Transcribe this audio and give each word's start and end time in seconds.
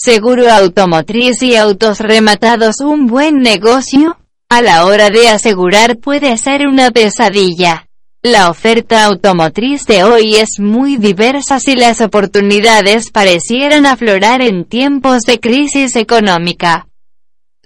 Seguro 0.00 0.48
automotriz 0.48 1.42
y 1.42 1.56
autos 1.56 1.98
rematados 1.98 2.78
un 2.78 3.08
buen 3.08 3.38
negocio? 3.38 4.16
A 4.48 4.62
la 4.62 4.86
hora 4.86 5.10
de 5.10 5.28
asegurar 5.28 5.96
puede 5.96 6.38
ser 6.38 6.68
una 6.68 6.92
pesadilla. 6.92 7.88
La 8.22 8.48
oferta 8.48 9.04
automotriz 9.06 9.86
de 9.86 10.04
hoy 10.04 10.36
es 10.36 10.60
muy 10.60 10.98
diversa 10.98 11.58
si 11.58 11.74
las 11.74 12.00
oportunidades 12.00 13.10
parecieran 13.10 13.86
aflorar 13.86 14.40
en 14.40 14.64
tiempos 14.64 15.22
de 15.22 15.40
crisis 15.40 15.96
económica. 15.96 16.87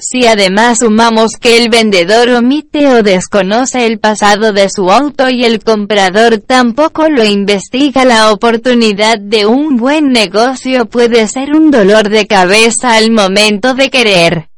Si 0.04 0.26
además 0.26 0.80
sumamos 0.80 1.36
que 1.36 1.62
el 1.62 1.68
vendedor 1.68 2.28
omite 2.30 2.88
o 2.88 3.04
desconoce 3.04 3.86
el 3.86 4.00
pasado 4.00 4.52
de 4.52 4.68
su 4.68 4.90
auto 4.90 5.30
y 5.30 5.44
el 5.44 5.62
comprador 5.62 6.38
tampoco 6.38 7.08
lo 7.08 7.24
investiga, 7.24 8.04
la 8.04 8.32
oportunidad 8.32 9.20
de 9.20 9.46
un 9.46 9.76
buen 9.76 10.10
negocio 10.10 10.86
puede 10.86 11.28
ser 11.28 11.54
un 11.54 11.70
dolor 11.70 12.08
de 12.08 12.26
cabeza 12.26 12.96
al 12.96 13.12
momento 13.12 13.74
de 13.74 13.90
querer 13.90 14.48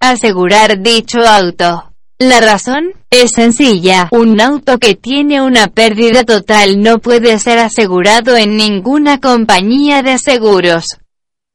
asegurar 0.00 0.82
dicho 0.82 1.20
auto. 1.20 1.92
La 2.18 2.40
razón 2.40 2.86
es 3.08 3.30
sencilla, 3.36 4.08
un 4.10 4.40
auto 4.40 4.78
que 4.78 4.96
tiene 4.96 5.40
una 5.40 5.68
pérdida 5.68 6.24
total 6.24 6.80
no 6.80 6.98
puede 6.98 7.38
ser 7.38 7.60
asegurado 7.60 8.36
en 8.36 8.56
ninguna 8.56 9.20
compañía 9.20 10.02
de 10.02 10.18
seguros. 10.18 10.86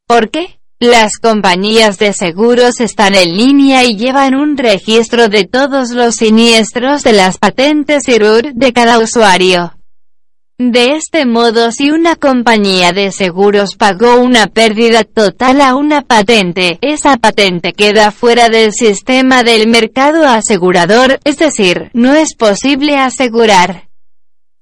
¿Por 0.05 0.30
qué? 0.30 0.56
Las 0.80 1.14
compañías 1.20 1.97
de 1.97 2.14
seguros 2.14 2.81
están 2.81 3.16
en 3.16 3.36
línea 3.36 3.83
y 3.83 3.97
llevan 3.97 4.36
un 4.36 4.56
registro 4.56 5.28
de 5.28 5.45
todos 5.45 5.89
los 5.89 6.14
siniestros 6.14 7.02
de 7.02 7.14
las 7.14 7.39
patentes 7.39 8.08
y 8.08 8.20
RUR 8.20 8.53
de 8.53 8.73
cada 8.73 9.00
usuario. 9.00 9.73
De 10.59 10.95
este 10.95 11.25
modo 11.25 11.72
si 11.72 11.89
una 11.89 12.16
compañía 12.16 12.92
de 12.92 13.11
seguros 13.11 13.75
pagó 13.75 14.17
una 14.17 14.45
pérdida 14.45 15.03
total 15.03 15.61
a 15.61 15.73
una 15.73 16.03
patente, 16.03 16.78
esa 16.81 17.17
patente 17.17 17.73
queda 17.73 18.11
fuera 18.11 18.48
del 18.50 18.72
sistema 18.72 19.42
del 19.42 19.67
mercado 19.67 20.28
asegurador, 20.28 21.20
es 21.23 21.39
decir, 21.39 21.89
no 21.94 22.14
es 22.14 22.36
posible 22.36 22.98
asegurar. 22.98 23.86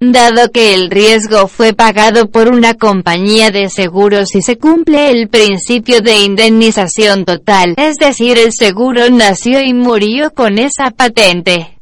Dado 0.01 0.51
que 0.51 0.73
el 0.73 0.89
riesgo 0.89 1.47
fue 1.47 1.73
pagado 1.73 2.29
por 2.29 2.49
una 2.49 2.73
compañía 2.73 3.49
de 3.49 3.69
seguros 3.69 4.35
y 4.35 4.41
se 4.41 4.57
cumple 4.57 5.09
el 5.09 5.29
principio 5.29 6.02
de 6.02 6.19
indemnización 6.19 7.23
total, 7.23 7.75
es 7.77 7.95
decir, 7.95 8.37
el 8.37 8.52
seguro 8.52 9.09
nació 9.09 9.61
y 9.61 9.73
murió 9.73 10.31
con 10.31 10.59
esa 10.59 10.91
patente. 10.91 11.79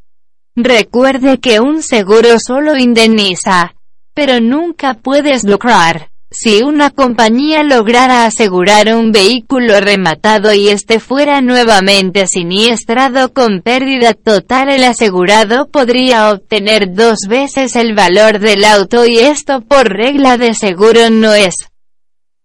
Recuerde 0.56 1.40
que 1.40 1.60
un 1.60 1.82
seguro 1.82 2.38
solo 2.40 2.78
indemniza, 2.78 3.74
pero 4.14 4.40
nunca 4.40 4.94
puedes 4.94 5.44
lucrar. 5.44 6.13
Si 6.36 6.64
una 6.64 6.90
compañía 6.90 7.62
lograra 7.62 8.26
asegurar 8.26 8.96
un 8.96 9.12
vehículo 9.12 9.80
rematado 9.80 10.52
y 10.52 10.70
este 10.70 11.00
fuera 11.00 11.42
nuevamente 11.42 12.26
siniestrado 12.26 13.32
con 13.32 13.62
pérdida 13.62 14.16
total 14.16 14.70
el 14.70 14.84
asegurado 14.84 15.70
podría 15.70 16.32
obtener 16.32 16.92
dos 16.96 17.20
veces 17.30 17.76
el 17.76 17.94
valor 17.94 18.40
del 18.40 18.66
auto 18.66 19.06
y 19.06 19.20
esto 19.20 19.62
por 19.62 19.88
regla 19.88 20.40
de 20.40 20.56
seguro 20.56 21.12
no 21.12 21.36
es 21.36 21.54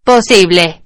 posible. 0.05 0.82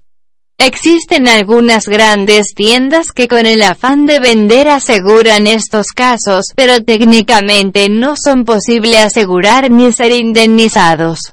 Existen 0.56 1.26
algunas 1.26 1.88
grandes 1.88 2.54
tiendas 2.54 3.10
que 3.10 3.26
con 3.26 3.46
el 3.46 3.62
afán 3.62 4.06
de 4.06 4.20
vender 4.20 4.68
aseguran 4.68 5.48
estos 5.48 5.88
casos, 5.88 6.52
pero 6.54 6.84
técnicamente 6.84 7.88
no 7.88 8.14
son 8.16 8.44
posible 8.44 8.98
asegurar 8.98 9.72
ni 9.72 9.90
ser 9.90 10.12
indemnizados. 10.12 11.32